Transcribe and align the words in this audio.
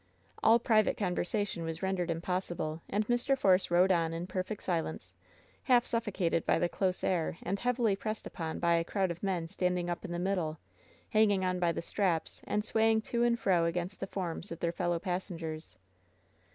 All 0.41 0.57
private 0.57 0.97
conversation 0.97 1.61
was 1.63 1.83
rendered 1.83 2.09
impossible, 2.09 2.81
and 2.89 3.05
Mr. 3.05 3.37
Force 3.37 3.69
rode 3.69 3.91
on 3.91 4.13
in 4.15 4.25
perfect 4.25 4.63
silence, 4.63 5.13
half 5.65 5.85
suffocated 5.85 6.43
by 6.43 6.57
the 6.57 6.67
close 6.67 7.03
air 7.03 7.37
and 7.43 7.59
heavily 7.59 7.95
pressed 7.95 8.25
upon 8.25 8.57
by 8.57 8.73
a 8.77 8.83
crowd 8.83 9.11
of 9.11 9.21
men 9.21 9.47
standing 9.47 9.91
up 9.91 10.03
in 10.03 10.11
the 10.11 10.17
middle, 10.17 10.57
hanging 11.11 11.45
on 11.45 11.59
by 11.59 11.71
the 11.71 11.83
straps 11.83 12.41
and 12.45 12.65
swaying 12.65 13.01
to 13.01 13.21
and 13.23 13.39
fro 13.39 13.65
against 13.65 13.99
the 13.99 14.07
forms 14.07 14.51
of 14.51 14.59
their 14.59 14.71
fellow 14.71 14.97
pas 14.97 15.29
sengers. 15.29 15.75